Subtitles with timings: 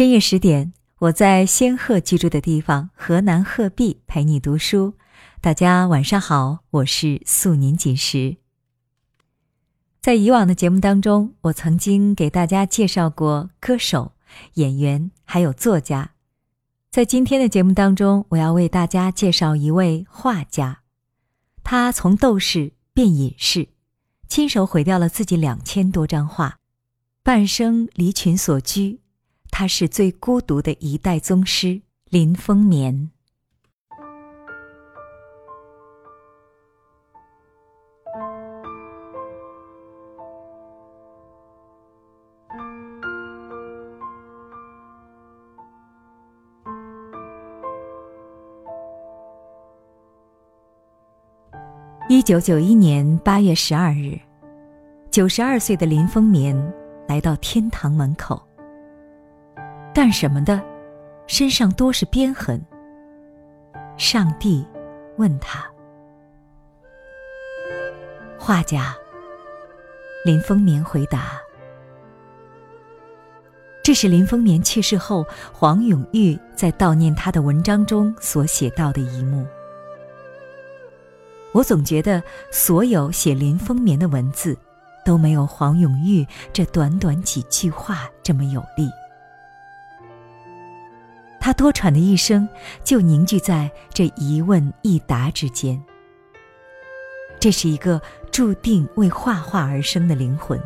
[0.00, 4.94] 深夜十点，我在仙鹤居住的地方河南鹤壁陪你读书。
[5.42, 8.38] 大家晚上好，我是素年锦时。
[10.00, 14.12] 在以往的节目当中，我曾经给大家介绍过歌手、
[14.54, 16.12] 演员，还有作家。
[16.90, 20.80] 在今天的节目当中，我要为大家介绍一位画家。
[21.62, 23.68] 他从斗士变隐士，
[24.26, 26.56] 亲手毁掉了自己两千多张画，
[27.22, 28.99] 半生离群所居。
[29.50, 33.10] 他是最孤独的一代宗师林风眠。
[52.08, 54.18] 一九九一年八月十二日，
[55.12, 56.56] 九十二岁的林风眠
[57.06, 58.49] 来到天堂门口。
[59.94, 60.60] 干什么的？
[61.26, 62.60] 身上多是鞭痕。
[63.96, 64.66] 上帝
[65.16, 65.64] 问他
[68.38, 68.96] ：“画家。”
[70.24, 71.40] 林风眠回答
[73.82, 79.46] ：“这是林风眠去世后，黄永玉在悼念他的文章中所写到的一幕。
[81.52, 84.56] 我总觉得，所有写林风眠的文字，
[85.04, 88.90] 都没有黄永玉这短短几句话这么有力。”
[91.40, 92.46] 他多舛的一生，
[92.84, 95.82] 就凝聚在这一问一答之间。
[97.40, 100.60] 这是一个注定为画画而生的灵魂，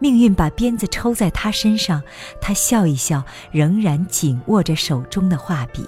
[0.00, 2.02] 命运把鞭子抽在他身上，
[2.40, 5.86] 他笑一笑，仍然紧握着手中的画笔。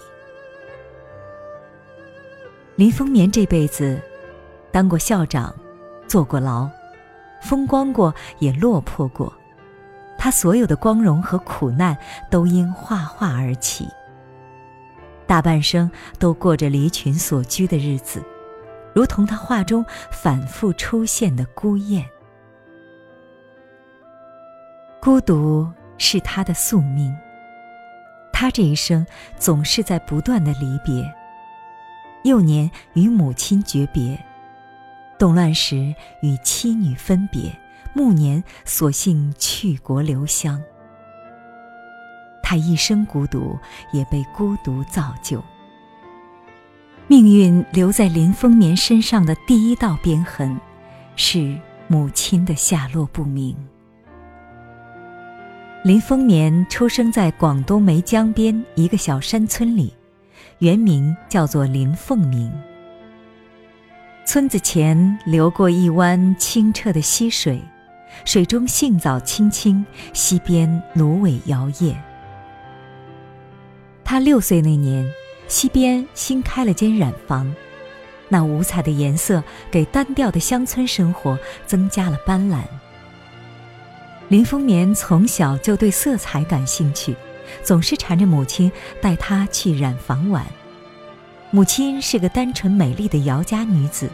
[2.77, 4.01] 林风眠这辈子，
[4.71, 5.53] 当过校长，
[6.07, 6.71] 坐过牢，
[7.43, 9.33] 风光过，也落魄过。
[10.23, 11.97] 他所有的光荣和苦难
[12.31, 13.89] 都因画画而起。
[15.27, 18.23] 大半生都过着离群所居的日子，
[18.95, 22.05] 如同他画中反复出现的孤雁。
[25.01, 27.17] 孤独是他的宿命。
[28.31, 29.07] 他这一生
[29.39, 31.11] 总是在不断的离别。
[32.25, 34.23] 幼年与母亲诀别，
[35.19, 37.51] 动乱时与妻女分别。
[37.93, 40.61] 暮年，索性去国留乡。
[42.43, 43.57] 他一生孤独，
[43.93, 45.43] 也被孤独造就。
[47.07, 50.61] 命运留在林风眠身上的第一道鞭痕，
[51.17, 51.59] 是
[51.89, 53.57] 母亲的下落不明。
[55.83, 59.93] 林风眠出生在广东梅江边一个小山村里，
[60.59, 62.53] 原名叫做林凤鸣。
[64.27, 67.61] 村子前流过一湾清澈的溪水。
[68.25, 71.95] 水中杏藻青青，溪边芦苇摇曳。
[74.05, 75.09] 他六岁那年，
[75.49, 77.55] 溪边新开了间染坊，
[78.29, 82.63] 那五彩的颜色给单调的乡村生活增加了斑斓。
[84.29, 87.17] 林风眠从小就对色彩感兴趣，
[87.63, 90.47] 总是缠着母亲带他去染坊玩。
[91.51, 94.09] 母亲是个单纯美丽的姚家女子，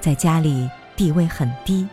[0.00, 1.86] 在家里地位很低。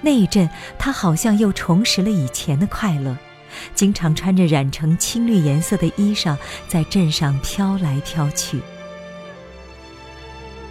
[0.00, 0.48] 那一阵，
[0.78, 3.16] 他好像又重拾了以前的快乐，
[3.74, 6.36] 经常穿着染成青绿颜色的衣裳，
[6.68, 8.60] 在镇上飘来飘去。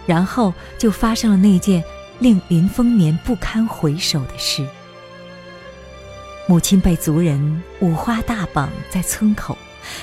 [0.06, 1.84] 然后就发生了那件
[2.18, 4.66] 令林风眠不堪回首的事：
[6.46, 9.58] 母亲被族人五花大绑在村口，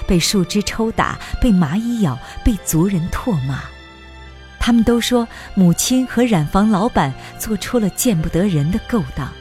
[0.06, 3.64] 被树枝抽打，被蚂蚁咬，被族人唾骂。
[4.66, 9.32] 他们都说，母亲和染坊老板做出了见不得人的勾当。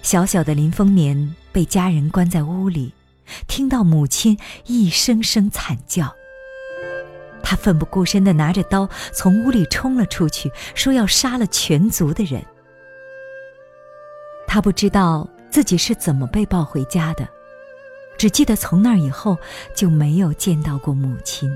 [0.00, 2.94] 小小的林风眠被家人关在屋里，
[3.46, 6.10] 听到母亲一声声惨叫，
[7.42, 12.42] 他奋不顾身地拿着刀从屋里冲了出去，说要杀了全族的人。
[14.46, 17.28] 他不知道自己是怎么被抱回家的，
[18.16, 19.36] 只记得从那以后
[19.74, 21.54] 就没有见到过母亲。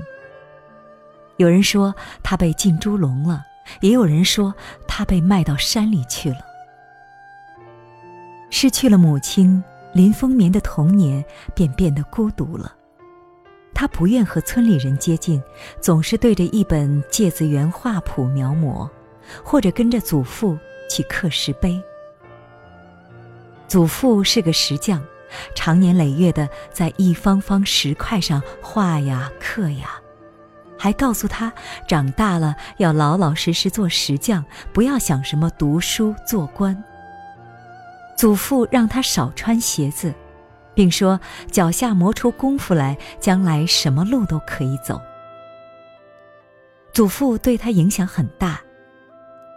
[1.37, 1.93] 有人说
[2.23, 3.45] 他被进猪笼了，
[3.81, 4.53] 也有人说
[4.87, 6.37] 他被卖到山里去了。
[8.49, 9.61] 失去了母亲，
[9.93, 11.23] 林风眠的童年
[11.53, 12.73] 便变得孤独了。
[13.73, 15.43] 他不愿和村里人接近，
[15.81, 18.89] 总是对着一本《芥子园画谱》描摹，
[19.43, 20.57] 或者跟着祖父
[20.89, 21.77] 去刻石碑。
[23.67, 25.03] 祖父是个石匠，
[25.53, 29.99] 常年累月的在一方方石块上画呀刻呀。
[30.77, 31.51] 还告诉他，
[31.87, 34.43] 长大了要老老实实做石匠，
[34.73, 36.83] 不要想什么读书做官。
[38.17, 40.13] 祖父让他少穿鞋子，
[40.73, 41.19] 并说
[41.51, 45.01] 脚下磨出功夫来，将来什么路都可以走。
[46.93, 48.59] 祖父对他影响很大。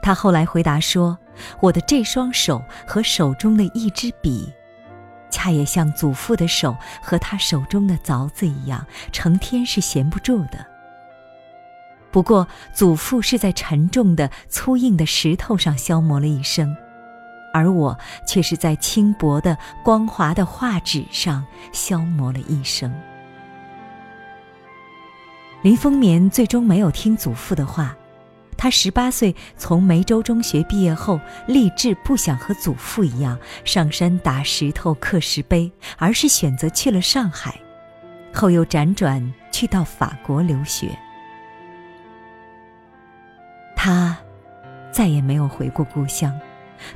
[0.03, 1.19] 他后来回答说
[1.61, 4.53] ：“我的这双手和手中的一支笔，
[5.31, 10.67] 恰也像祖父的手和他手中的凿子一样，成天是闲不住的。
[12.11, 16.75] 不过，祖父是在沉重的、粗硬的石头上消磨了一生，
[17.53, 17.97] 而我
[18.27, 22.93] 却是在轻薄的、光滑的画纸上消磨了一生。”
[25.63, 27.95] 林风眠最终没有听祖父的话。
[28.57, 37.55] 他十八岁从梅州中学毕业后，立志不想和祖父一样上山打石头刻石碑，而是选择去了上海，
[38.35, 40.91] 后又辗转去到法国留学。
[43.81, 44.19] 他
[44.91, 46.37] 再也没有回过故乡，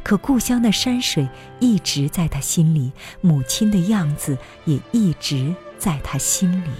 [0.02, 1.28] 可故乡的山水
[1.60, 2.90] 一直在他心里，
[3.20, 6.70] 母亲的样子也一直在他心里。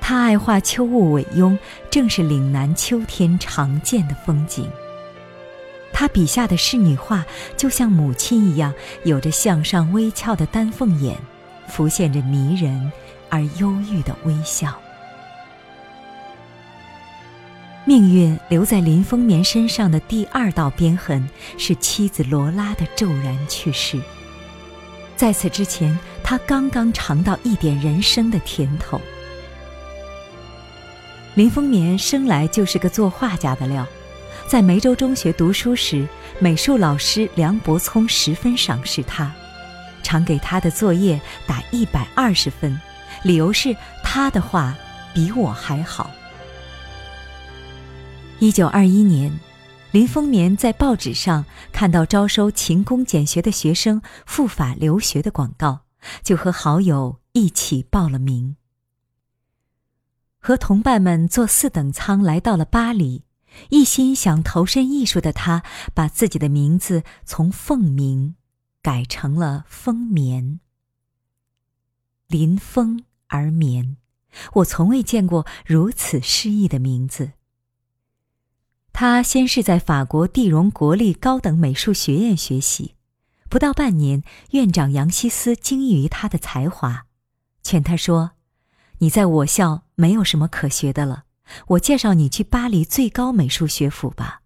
[0.00, 1.56] 他爱画秋雾尾拥，
[1.88, 4.68] 正是岭南秋天常见的风景。
[5.92, 7.24] 他笔下的仕女画，
[7.56, 11.16] 就像母亲一样，有着向上微翘的丹凤眼，
[11.68, 12.90] 浮现着迷人
[13.30, 14.76] 而忧郁的微笑。
[17.86, 21.28] 命运留在林风眠身上的第二道鞭痕，
[21.58, 24.00] 是妻子罗拉的骤然去世。
[25.16, 28.98] 在此之前，他刚刚尝到一点人生的甜头。
[31.34, 33.86] 林风眠生来就是个做画家的料，
[34.48, 36.08] 在梅州中学读书时，
[36.38, 39.30] 美术老师梁伯聪十分赏识他，
[40.02, 42.80] 常给他的作业打一百二十分，
[43.24, 44.74] 理由是他的画
[45.12, 46.10] 比我还好。
[48.40, 49.32] 一九二一年，
[49.92, 55.84] 林风眠在报纸上看到招收勤工俭学的学生赴法留学的广告，
[56.22, 58.56] 就和好友一起报了名。
[60.40, 63.22] 和同伴们坐四等舱来到了巴黎，
[63.70, 65.62] 一心想投身艺术的他，
[65.94, 68.34] 把自己的名字从凤鸣
[68.82, 70.58] 改成了风眠。
[72.26, 73.96] 临风而眠，
[74.54, 77.30] 我从未见过如此诗意的名字。
[79.06, 82.94] 他先是在法国蒂荣国立高等美术学院学习，
[83.50, 84.22] 不到半年，
[84.52, 87.04] 院长杨希思惊异于他的才华，
[87.62, 88.30] 劝他说。
[89.00, 91.24] 你在我校没有什么可学的了，
[91.66, 94.40] 我介绍你去巴黎最高美术学府吧。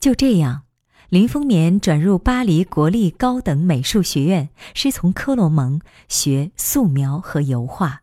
[0.00, 0.64] 就这样，
[1.08, 8.02] 林风眠转入巴黎国立高等美术学院，师从科罗蒙学素描和油画。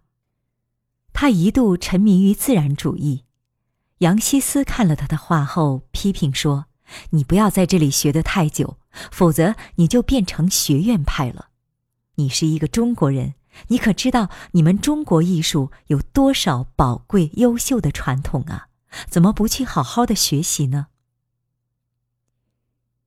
[1.12, 3.26] 他一度沉迷于自然主义。
[4.04, 6.66] 杨希思看了他的画后，批评说
[7.12, 8.78] ：“你不要在这里学得太久，
[9.12, 11.48] 否则你就变成学院派了。
[12.16, 13.36] 你是一个中国人。”
[13.68, 18.70] 你可知道你们中国艺术有多少宝贵优秀的传统啊？
[19.08, 20.88] 怎么不去好好的学习呢？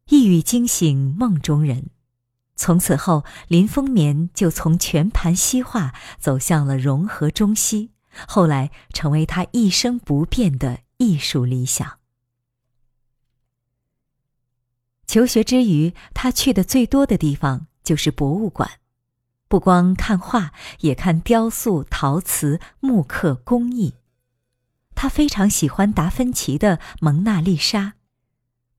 [0.09, 1.91] 一语惊醒梦中人，
[2.55, 7.91] 从此后林风眠就从全盘西化走向了融合中西，
[8.29, 11.99] 后来成为他一生不变的艺术理想。
[15.07, 18.81] 求学之余，他去的最多的地方就是博物馆。
[19.49, 23.95] 不光看画，也看雕塑、陶瓷、木刻工艺。
[24.97, 27.81] 他非常喜欢达芬奇的《蒙娜丽莎》，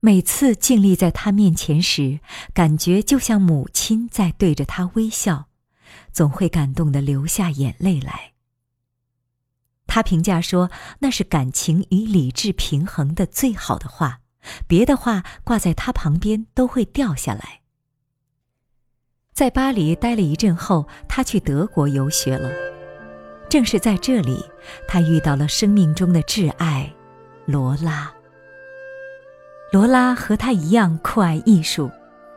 [0.02, 2.20] 每次静立在他面前时，
[2.54, 5.48] 感觉就像母亲在对着他微笑，
[6.12, 8.34] 总会感动的流下眼泪来。
[9.88, 14.20] 他评价说：“那是感情与理智平衡的最好的画，
[14.68, 17.62] 别的画挂在他旁边都会掉下来。”
[19.34, 22.52] 在巴黎待了一阵后，他去德国游学了。
[23.50, 24.44] 正是在这里，
[24.88, 26.94] 他遇到了生命中的挚爱，
[27.46, 28.12] 罗拉。
[29.72, 31.90] 罗拉和他一样酷爱艺术，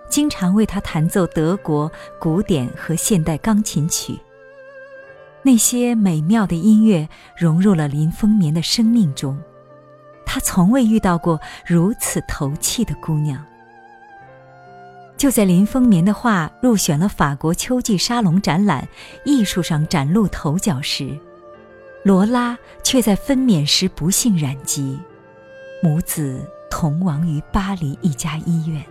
[0.08, 1.90] 经常为他弹奏德国
[2.20, 4.18] 古典和现代钢琴曲。
[5.42, 9.38] 那些美妙的音乐融入了林风眠的生命中，
[10.26, 13.44] 他从未遇到过如此投契的姑娘。
[15.16, 18.88] 就在林风眠的画入选了法国秋季沙龙展览，
[19.24, 21.18] 艺术上崭露头角时，
[22.02, 24.98] 罗拉却在分娩时不幸染疾，
[25.82, 28.82] 母子同亡于巴黎一家医院。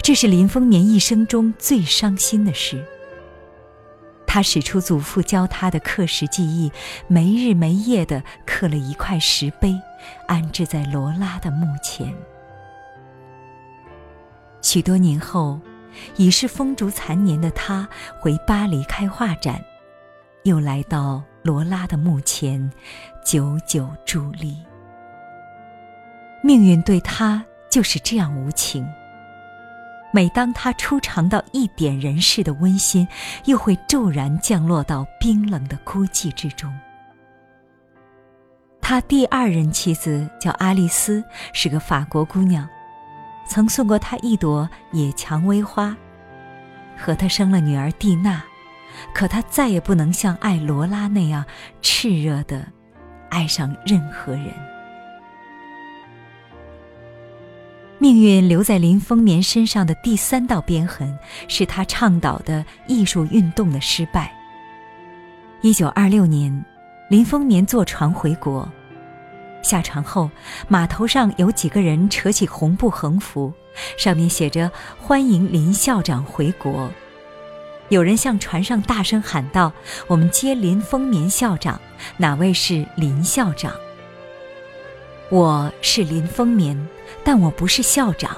[0.00, 2.82] 这是林风眠一生中最伤心的事。
[4.36, 6.70] 他使出祖父教他的刻石技艺，
[7.08, 9.74] 没日没夜地刻了一块石碑，
[10.28, 12.14] 安置在罗拉的墓前。
[14.60, 15.58] 许多年后，
[16.16, 17.88] 已是风烛残年的他
[18.20, 19.58] 回巴黎开画展，
[20.42, 22.70] 又来到罗拉的墓前，
[23.24, 24.58] 久久伫立。
[26.42, 28.86] 命运对他就是这样无情。
[30.12, 33.06] 每当他初尝到一点人世的温馨，
[33.44, 36.72] 又会骤然降落到冰冷的孤寂之中。
[38.80, 41.22] 他第二任妻子叫阿丽丝，
[41.52, 42.66] 是个法国姑娘，
[43.46, 45.96] 曾送过他一朵野蔷薇花，
[46.96, 48.42] 和他生了女儿蒂娜。
[49.12, 51.44] 可他再也不能像爱罗拉那样
[51.82, 52.66] 炽热的
[53.28, 54.54] 爱上任何人。
[57.98, 64.30] 命运留在林风眠身上的第三道鞭痕，是他倡导的艺术运动的失败。
[65.62, 66.64] 一九二六年，
[67.08, 68.68] 林风眠坐船回国，
[69.62, 70.30] 下船后，
[70.68, 73.50] 码头上有几个人扯起红布横幅，
[73.96, 76.90] 上面写着“欢迎林校长回国”。
[77.88, 79.72] 有人向船上大声喊道
[80.06, 81.80] ：“我们接林风眠校长，
[82.18, 83.72] 哪位是林校长？”
[85.28, 86.88] 我是林风眠，
[87.24, 88.36] 但我不是校长。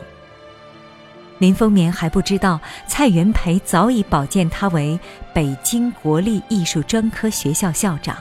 [1.37, 4.99] 林风眠还不知道，蔡元培早已保荐他为
[5.35, 8.16] 北京国立艺术专科学校校长。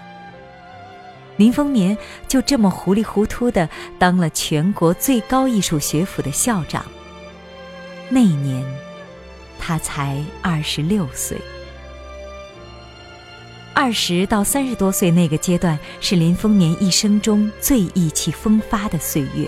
[1.37, 1.97] 林风眠
[2.27, 6.85] 就这么糊里糊涂的当了全国最高艺术学府的校长。
[8.09, 8.65] 那年，
[9.57, 11.37] 他才二十六岁。
[13.79, 19.47] 二十到三十多岁那个阶段是林风眠一生中最意气风发的岁月。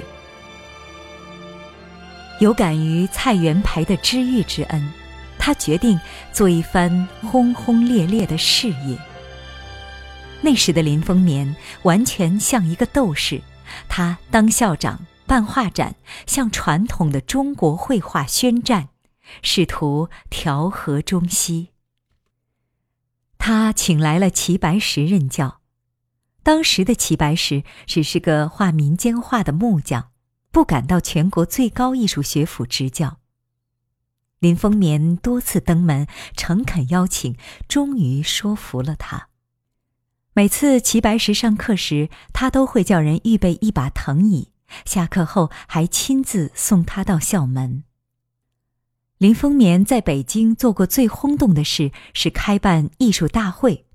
[2.40, 4.94] 有感于蔡元培的知遇之恩，
[5.40, 6.00] 他决定
[6.32, 8.96] 做一番轰轰烈烈的事业。
[10.42, 13.42] 那时的林风眠完全像一个斗士，
[13.88, 15.96] 他当校长、办画展，
[16.28, 18.90] 向传统的中国绘画宣战，
[19.42, 21.70] 试图调和中西。
[23.52, 25.62] 他请来了齐白石任教，
[26.44, 30.12] 当时的齐白石只是个画民间画的木匠，
[30.52, 33.18] 不敢到全国最高艺术学府执教。
[34.38, 36.06] 林风眠多次登门，
[36.38, 37.36] 诚恳邀请，
[37.68, 39.30] 终于说服了他。
[40.34, 44.52] 每次齐白石上课时，他都会叫人预备一把藤椅，
[44.86, 47.84] 下课后还亲自送他到校门。
[49.20, 53.86] 林风眠在北京做过最轰动的事是开办艺术大会，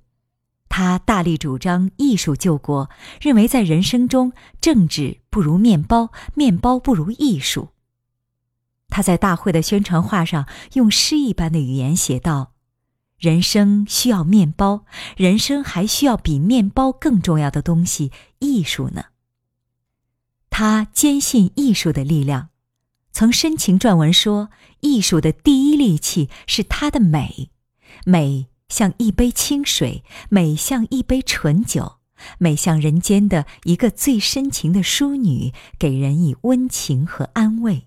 [0.68, 2.90] 他大力主张艺术救国，
[3.22, 7.70] 认为在人生中政治不如面包，面包不如艺术。
[8.90, 12.52] 他在大会的宣传画上用诗一般的语言写道
[13.18, 14.84] ：“人生需要面包，
[15.16, 19.06] 人生还需要比面包更重要的东西——艺术呢。”
[20.50, 22.50] 他坚信艺术的力量。
[23.14, 24.50] 曾深情撰文说
[24.82, 27.48] ：“艺术的第一利器是它的美，
[28.04, 31.98] 美像一杯清水，美像一杯醇酒，
[32.38, 37.86] 美像人间的一个最深情的淑女，给人以温情和安慰。”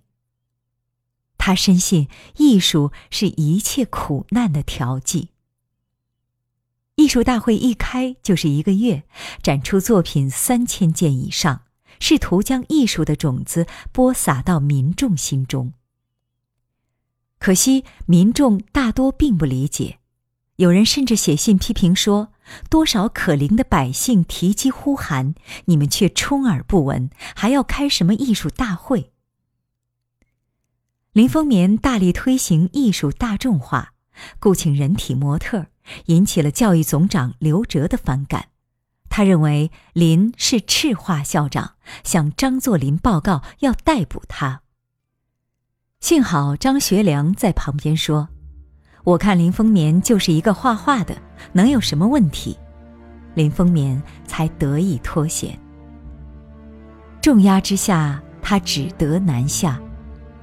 [1.37, 2.07] 他深信
[2.37, 5.31] 艺术是一切苦难的调剂。
[6.95, 9.03] 艺术大会一开就是一个月，
[9.43, 11.63] 展出作品三千件以上。
[11.99, 15.73] 试图将艺术的种子播撒到民众心中。
[17.39, 19.99] 可惜民众大多并不理解，
[20.55, 22.33] 有人甚至写信批评说
[22.67, 25.35] ：“多少可怜的百姓提机呼喊，
[25.65, 29.11] 你们却充耳不闻，还要开什么艺术大会？”
[31.13, 33.93] 林风眠大力推行艺术大众化，
[34.39, 35.67] 雇请人体模特，
[36.05, 38.49] 引起了教育总长刘哲的反感。
[39.09, 41.71] 他认为林是赤化校长，
[42.03, 44.61] 向张作霖报告要逮捕他。
[45.99, 48.29] 幸好张学良在旁边说
[49.03, 51.17] ：“我看林风眠就是一个画画的，
[51.53, 52.57] 能有什么问题？”
[53.33, 55.57] 林风眠才得以脱险。
[57.21, 59.79] 重压之下，他只得南下，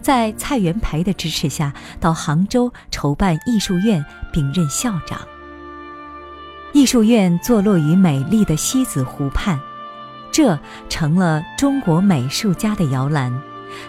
[0.02, 5.20] 在蔡元培的支持下，到杭州筹办艺术院，并任校长。
[6.74, 9.60] 艺术院坐落于美丽的西子湖畔，
[10.32, 13.32] 这成了中国美术家的摇篮，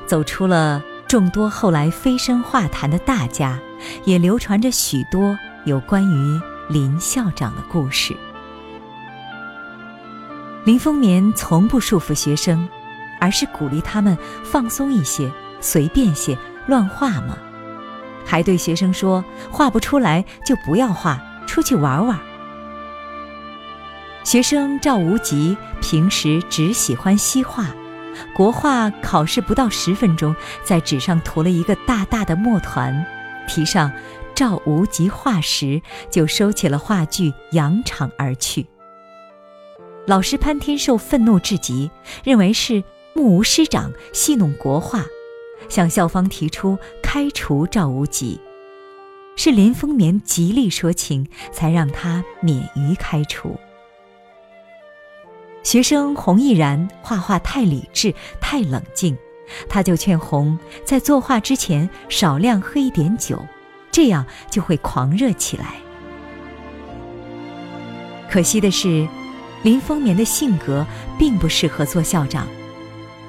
[0.05, 3.57] 走出了众多后来飞升画坛的大家，
[4.03, 6.39] 也流传着许多有关于
[6.69, 8.15] 林校长的故事。
[10.63, 12.69] 林风眠从不束缚学生，
[13.19, 16.37] 而是鼓励他们放松一些，随便些，
[16.67, 17.35] 乱画嘛。
[18.23, 22.19] 还对学生说：“画不出来就不要画，出去玩玩。”
[24.25, 27.67] 学生赵无极平时只喜欢西画，
[28.35, 33.05] 国画考试不到十分钟，在纸上涂了一个大大的墨团，
[33.47, 33.91] 题上
[34.33, 35.79] “赵无极画”时，
[36.09, 38.65] 就收起了画具，扬长而去。
[40.07, 41.91] 老师潘天寿愤怒至极，
[42.23, 45.05] 认为是目无师长戏弄国画，
[45.69, 48.41] 向校方提出开除赵无极。
[49.35, 53.55] 是林风眠极力说情，才让他免于开除。
[55.65, 59.17] 学生洪毅然画画太理智、太冷静，
[59.67, 63.43] 他就劝洪在作画之前少量喝一点酒，
[63.91, 65.73] 这样就会狂热起来。
[68.29, 69.07] 可惜的是，
[69.63, 70.85] 林风眠的性格
[71.17, 72.47] 并不适合做校长，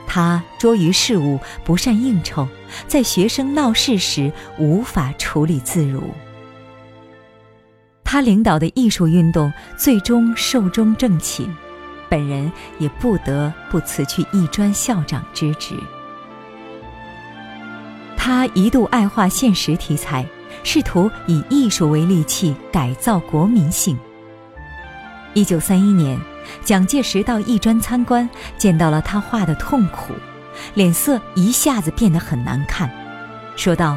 [0.07, 2.47] 他拙于事务，不善应酬，
[2.87, 6.03] 在学生闹事时无法处理自如。
[8.05, 11.51] 他领导的艺术运动最终寿终正寝。
[12.09, 15.75] 本人也不得不辞去艺专校长之职。
[18.17, 20.27] 他一度爱画现实题材，
[20.65, 23.97] 试图以艺术为利器改造国民性。
[25.35, 26.19] 一九三一年，
[26.65, 30.13] 蒋介石到艺专参观，见到了他画的痛苦，
[30.75, 32.91] 脸色一下子变得很难看，
[33.55, 33.97] 说道：“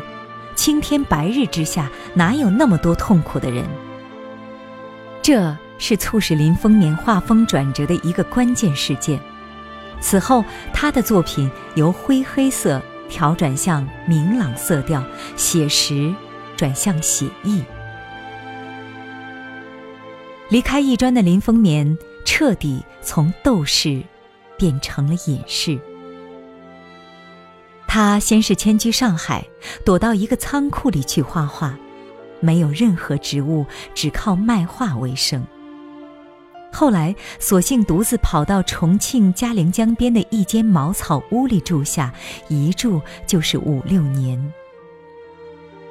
[0.53, 3.65] 青天白日之下，哪有那么多痛苦的人？”
[5.23, 5.55] 这。
[5.79, 9.19] 是促使林风眠画风转折的一个关键事件。
[9.99, 15.03] 此后，他的作品由灰黑色调转向明朗色调，
[15.35, 16.13] 写实
[16.55, 17.63] 转向写意。
[20.49, 24.01] 离开艺专的林风眠，彻底从斗士
[24.57, 25.79] 变成了隐士。
[27.87, 29.45] 他先是迁居上海，
[29.83, 31.77] 躲到一个仓库里去画画，
[32.39, 35.45] 没有任何职务，只靠卖画为生。
[36.71, 42.13] 后来，索性独自跑到重庆嘉陵江边的一间茅草屋里住下，
[42.47, 44.53] 一住就是五六年。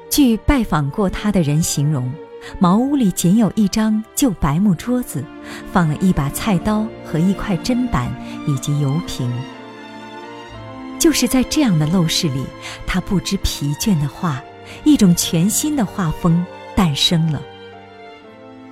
[0.09, 2.11] 据拜访过他的人形容，
[2.57, 5.23] 茅屋里仅有一张旧白木桌子，
[5.71, 8.11] 放了一把菜刀和一块砧板
[8.47, 9.31] 以及油瓶。
[10.97, 12.43] 就是在这样的陋室里，
[12.87, 14.41] 他不知疲倦地画，
[14.83, 16.43] 一种全新的画风
[16.75, 17.41] 诞生了。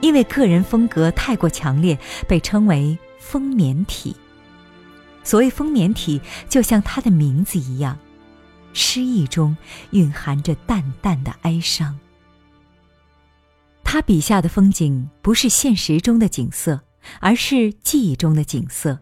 [0.01, 4.15] 因为个人风格太过强烈，被称为“丰眠体”。
[5.23, 7.97] 所谓“丰眠体”，就像他的名字一样，
[8.73, 9.57] 诗意中
[9.91, 11.99] 蕴含着淡淡的哀伤。
[13.83, 16.79] 他笔下的风景不是现实中的景色，
[17.19, 18.99] 而是记忆中的景色，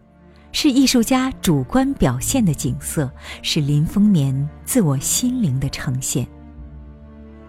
[0.50, 6.26] 是艺术家主观表现的景色，是林风眠自我心灵的呈现。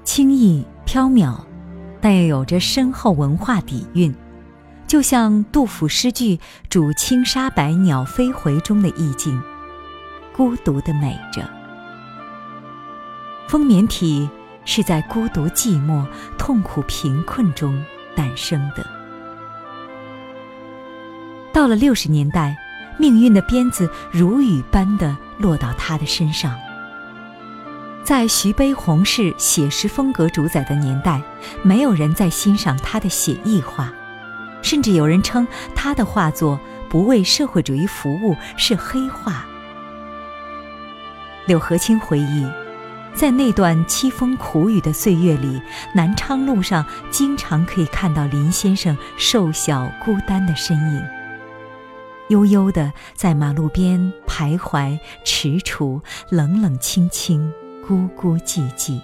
[0.04, 1.47] 轻易飘渺。
[2.10, 4.16] 但又有着深厚文化底蕴，
[4.88, 6.40] 就像杜甫诗句
[6.72, 9.42] “主青纱白鸟飞回”中的意境，
[10.34, 11.46] 孤独的美着。
[13.50, 14.30] 丰棉体
[14.64, 17.78] 是在孤独、寂寞、痛苦、贫困中
[18.16, 18.88] 诞生的。
[21.52, 22.56] 到了六十年代，
[22.98, 26.58] 命运的鞭子如雨般的落到他的身上。
[28.08, 31.22] 在徐悲鸿式写实风格主宰的年代，
[31.62, 33.92] 没有人在欣赏他的写意画，
[34.62, 39.46] 甚至有人称他的画作不为社会主义服务，是黑画。
[41.48, 42.50] 柳和清回忆，
[43.14, 45.62] 在那段凄风苦雨的岁月里，
[45.94, 51.04] 南昌路上经常可以看到林先生瘦小孤单的身影，
[52.30, 57.52] 悠悠地在马路边徘徊踟蹰，冷冷清清。
[57.88, 59.00] 孤孤寂寂，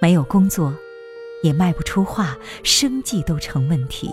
[0.00, 0.74] 没有工作，
[1.40, 4.12] 也卖不出画，生计都成问题。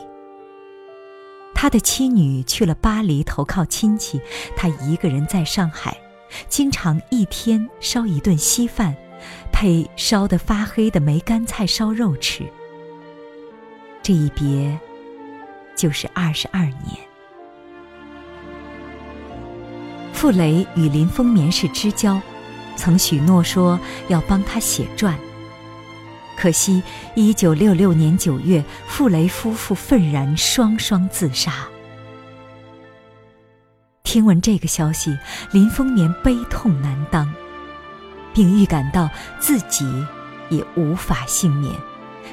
[1.55, 4.21] 他的妻女去了巴黎投靠亲戚，
[4.55, 5.97] 他一个人在上海，
[6.47, 8.95] 经常一天烧一顿稀饭，
[9.51, 12.43] 配烧得发黑的梅干菜烧肉吃。
[14.03, 14.77] 这一别，
[15.75, 16.95] 就是二十二年。
[20.13, 22.21] 傅雷与林风眠是知交。
[22.75, 25.17] 曾许诺说要帮他写传，
[26.35, 26.83] 可惜
[27.15, 31.53] 一九六六年九月，傅雷夫妇愤然双双自杀。
[34.03, 35.17] 听闻这个消息，
[35.51, 37.33] 林风眠悲痛难当，
[38.33, 39.09] 并预感到
[39.39, 39.85] 自己
[40.49, 41.73] 也无法幸免，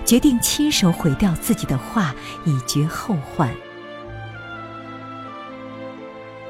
[0.05, 3.49] 决定亲手毁掉自己的画，以绝后患。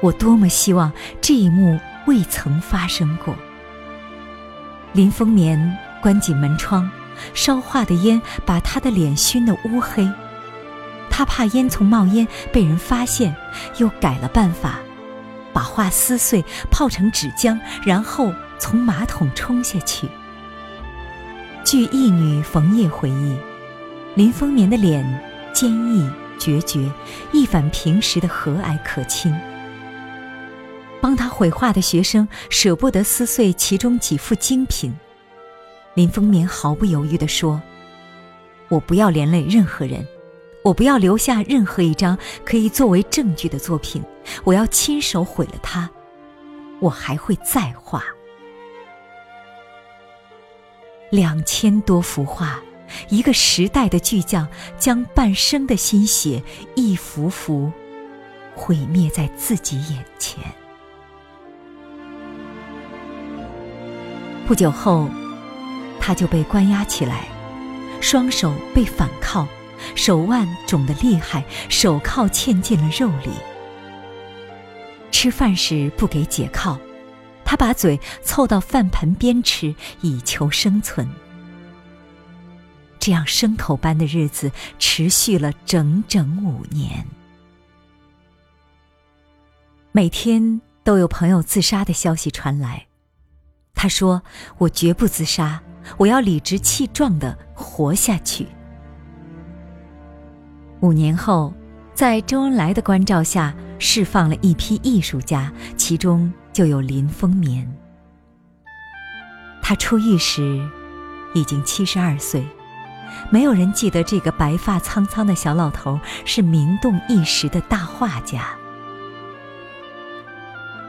[0.01, 3.35] 我多么希望这一幕未曾发生过。
[4.93, 6.89] 林风眠关紧门窗，
[7.33, 10.09] 烧化的烟把他的脸熏得乌黑。
[11.09, 13.35] 他怕烟囱冒烟被人发现，
[13.77, 14.79] 又改了办法，
[15.53, 20.07] 把画撕碎泡成纸浆，然后从马桶冲下去。
[21.63, 23.37] 据义女冯叶回忆，
[24.15, 25.05] 林风眠的脸
[25.53, 26.91] 坚毅决绝，
[27.31, 29.33] 一反平时的和蔼可亲。
[31.01, 34.93] 帮他绘画的学生舍不得撕碎其中几幅精品，
[35.95, 37.61] 林风眠毫不犹豫地说
[38.69, 40.07] ：“我不要连累任何人，
[40.63, 44.01] 我不要留下任何一张可以作为证据的作品，
[44.43, 45.89] 我要亲手毁了它，
[46.79, 48.03] 我还会再画。”
[51.09, 52.61] 两千多幅画，
[53.09, 56.41] 一个时代的巨匠将半生的心血
[56.75, 57.69] 一幅幅
[58.55, 60.41] 毁灭在自己眼前。
[64.47, 65.09] 不久后，
[65.99, 67.27] 他就被关押起来，
[68.01, 69.47] 双手被反铐，
[69.95, 73.29] 手腕肿得厉害，手铐嵌进了肉里。
[75.11, 76.79] 吃饭时不给解铐。
[77.43, 81.05] 他把嘴凑到饭盆边吃，以求生存。
[82.97, 84.49] 这样牲口般的日子
[84.79, 87.05] 持续了整整五年。
[89.91, 92.87] 每天都有朋友自杀的消息传来，
[93.81, 94.21] 他说
[94.59, 95.59] ：“我绝不自杀，
[95.97, 98.45] 我要理直气壮的活下去。”
[100.81, 101.51] 五年后，
[101.95, 106.31] 在周恩来的关照下，释放了一批艺术家，其中。
[106.53, 107.65] 就有林风眠。
[109.61, 110.61] 他出狱时
[111.33, 112.45] 已经七十二岁，
[113.29, 118.49] 没有人记得这个白发苍苍的小老头是名动一时的大画家。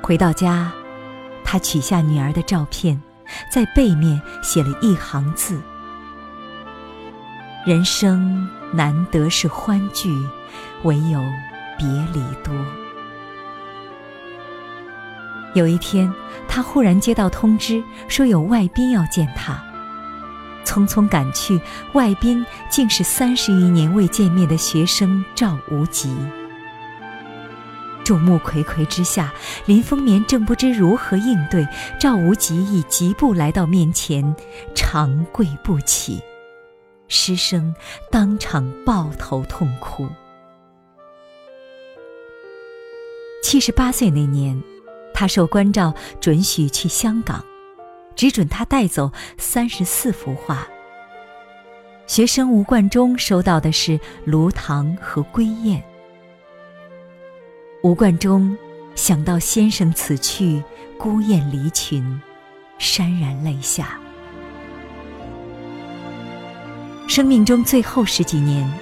[0.03, 0.73] 回到家，
[1.53, 2.99] 他取下女儿的照片，
[3.51, 5.61] 在背面写了一行字
[7.67, 10.11] ：“人生难得是欢聚，
[10.85, 11.23] 唯有
[11.77, 12.55] 别离多。”
[15.53, 16.11] 有一天，
[16.49, 19.63] 他忽然接到通知，说有外宾要见他。
[20.65, 21.61] 匆匆赶去，
[21.93, 26.17] 外宾竟是三十余年未见面的学生赵无极。
[28.05, 29.33] 众目睽睽之下，
[29.67, 31.67] 林风眠正不知如何应对，
[32.01, 34.35] 赵无极已疾步来到面前，
[34.75, 36.21] 长跪不起，
[37.09, 37.75] 师生
[38.11, 40.09] 当场抱头痛哭。
[43.43, 44.63] 七十八岁那年。
[45.15, 47.45] 他受关照，准许去香港，
[48.17, 50.67] 只准他带走三十四幅画。
[52.07, 55.81] 学生吴冠中收到的是卢唐和归雁。
[57.83, 58.57] 吴冠中
[58.95, 60.63] 想到先生此去，
[60.97, 62.23] 孤雁离群，
[62.79, 63.99] 潸然泪下。
[67.09, 68.73] 生命中最后十几年，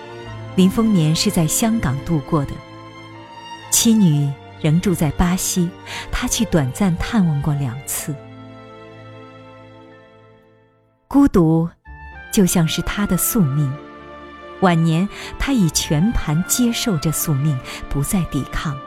[0.54, 2.52] 林风眠是在香港度过的，
[3.70, 4.30] 妻女。
[4.60, 5.70] 仍住在巴西，
[6.12, 8.14] 他去短暂探望过两次。
[11.08, 11.66] 孤独，
[12.30, 13.72] 就像是他的宿命。
[14.60, 15.08] 晚年，
[15.38, 17.58] 他已全盘接受这宿命，
[17.88, 18.78] 不再抵抗，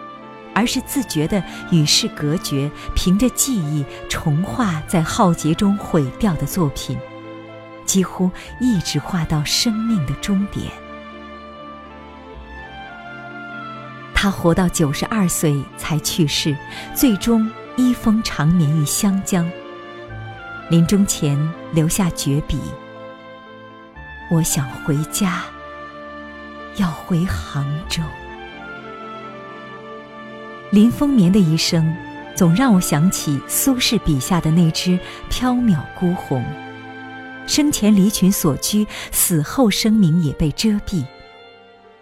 [0.54, 6.98] 而是自觉地与世隔绝，凭着记忆重画在浩劫中毁掉的作品，
[7.86, 10.72] 几乎一直画到生命的终点。
[14.13, 16.56] 他活到九十二岁才去世，
[16.96, 19.50] 最终一封长眠于湘江。
[20.70, 21.38] 临终前
[21.74, 22.58] 留下绝笔
[24.32, 25.42] ：“我想回家，
[26.78, 28.02] 要回杭州。”
[30.74, 31.96] 林风眠的一生，
[32.36, 36.44] 总让我想起苏轼笔下的那只缥缈孤鸿，
[37.46, 41.06] 生前离群所居，死后声名也被遮蔽。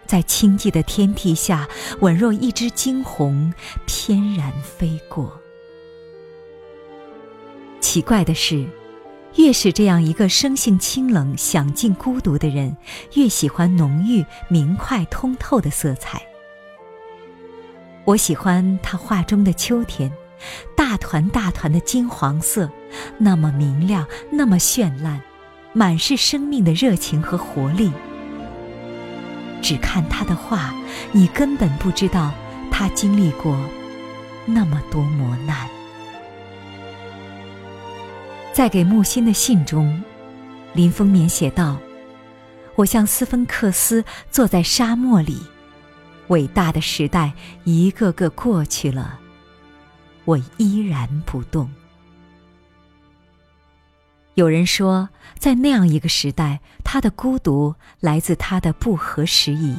[0.06, 1.68] 在清寂的天地下，
[2.00, 3.52] 宛若一只惊鸿
[3.84, 5.38] 翩然飞过。
[7.78, 8.66] 奇怪的是，
[9.36, 12.74] 越是这样一个生性清冷、享尽孤独的人，
[13.16, 16.22] 越喜欢浓郁、明快、通透的色彩。
[18.04, 20.10] 我喜欢他画中的秋天，
[20.76, 22.68] 大团大团的金黄色，
[23.16, 25.20] 那么明亮，那么绚烂，
[25.72, 27.92] 满是生命的热情和活力。
[29.62, 30.74] 只看他的画，
[31.12, 32.32] 你根本不知道
[32.72, 33.56] 他经历过
[34.44, 35.68] 那么多磨难。
[38.52, 40.02] 在给木心的信中，
[40.74, 41.78] 林风眠写道
[42.74, 45.40] ：“我像斯芬克斯坐在沙漠里，
[46.32, 49.18] 伟大的时代一个个过去了，
[50.24, 51.70] 我依然不动。”
[54.34, 59.76] 有人说，在那样一个时代，他的孤独来自他的不合时宜。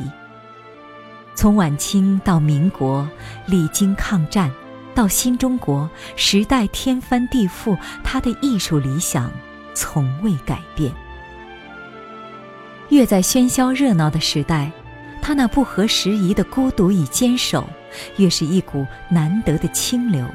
[1.33, 3.09] 从晚清到民国，
[3.47, 4.51] 历经抗战，
[4.93, 9.31] 到新中国，时代天翻地覆，他的艺术理想
[9.73, 10.93] 从未改变。
[12.89, 14.71] 越在喧嚣热闹的时代，
[15.23, 17.65] 他那不合时宜的孤独与坚守，
[18.17, 20.27] 越是一股难得的清流。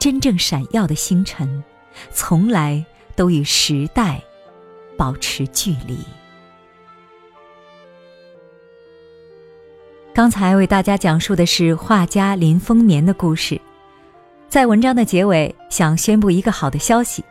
[0.00, 1.62] 真正闪耀的星辰，
[2.10, 4.20] 从来都与时代
[4.96, 5.96] 保持距离。
[10.12, 13.60] 刚才为大家讲述的是画家林风眠的故事，
[14.48, 17.24] 在文章的结尾，想宣布一个好的消息。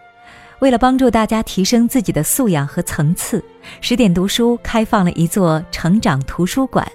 [0.60, 3.44] 为了帮助大家提升自己的素养和层次，
[3.80, 6.86] 十点读书开放了一座成长图书馆。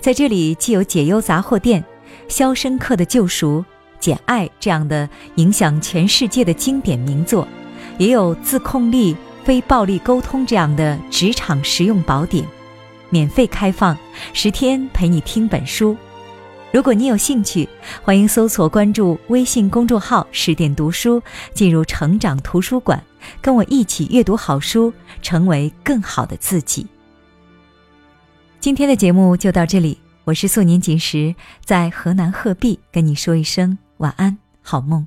[0.00, 1.82] 在这里，既有解忧杂货店、
[2.28, 3.58] 《肖申克的救赎》、
[3.98, 7.46] 《简爱》这样的影响全世界的经典名作，
[7.98, 12.44] 也有自控力、非暴力沟通这样的职场实用宝典，
[13.10, 13.98] 免费开放，
[14.32, 15.96] 十天陪你听本书。
[16.72, 17.68] 如果你有兴趣，
[18.02, 23.04] 欢迎搜索关注微信公众号“十点读书”，进入成长图书馆，
[23.42, 26.86] 跟我一起阅读好书，成为更好的自己。
[28.58, 35.06] 今天的节目就到这里，我是素年锦时，在河南鹤壁跟你说一声晚安，好梦。